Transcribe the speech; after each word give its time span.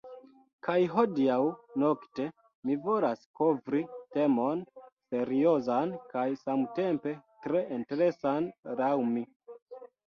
Kaj 0.67 0.77
hodiaŭ 0.93 1.35
nokte 1.83 2.25
mi 2.69 2.77
volas 2.87 3.21
kovri 3.41 3.83
temon 4.17 4.65
seriozan 5.13 5.95
kaj 6.17 6.27
samtempe 6.43 7.17
tre 7.47 7.65
interesan 7.81 8.51
laŭ 8.83 8.95
mi. 9.15 9.27